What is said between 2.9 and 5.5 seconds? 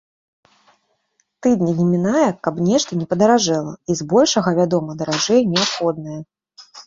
не падаражэла, і збольшага, вядома, даражэе